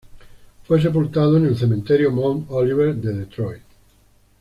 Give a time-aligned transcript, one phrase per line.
[0.63, 3.61] Fue sepultado en el cementerio Mount Olivet de Detroit.